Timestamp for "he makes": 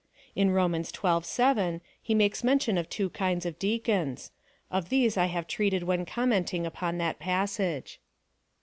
2.01-2.43